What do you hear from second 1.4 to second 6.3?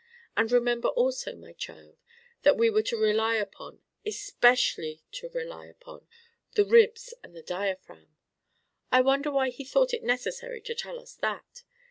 child, that we were to rely upon especially to rely upon